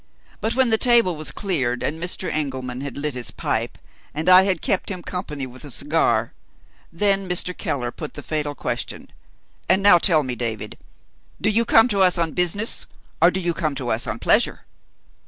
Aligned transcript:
But 0.39 0.55
when 0.55 0.71
the 0.71 0.79
table 0.79 1.15
was 1.15 1.31
cleared, 1.31 1.83
and 1.83 2.01
Mr. 2.01 2.27
Engelman 2.27 2.81
had 2.81 2.97
lit 2.97 3.13
his 3.13 3.29
pipe, 3.29 3.77
and 4.15 4.27
I 4.27 4.45
had 4.45 4.63
kept 4.63 4.89
him 4.89 5.03
company 5.03 5.45
with 5.45 5.63
a 5.63 5.69
cigar, 5.69 6.33
then 6.91 7.29
Mr. 7.29 7.55
Keller 7.55 7.91
put 7.91 8.15
the 8.15 8.23
fatal 8.23 8.55
question. 8.55 9.11
"And 9.69 9.83
now 9.83 9.99
tell 9.99 10.23
me, 10.23 10.33
David, 10.35 10.75
do 11.39 11.51
you 11.51 11.65
come 11.65 11.87
to 11.89 11.99
us 12.01 12.17
on 12.17 12.31
business 12.31 12.87
or 13.21 13.29
do 13.29 13.39
you 13.39 13.53
come 13.53 13.75
to 13.75 13.89
us 13.89 14.07
on 14.07 14.17
pleasure?" 14.17 14.65